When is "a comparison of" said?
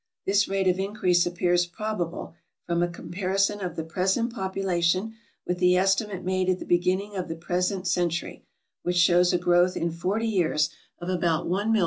2.81-3.75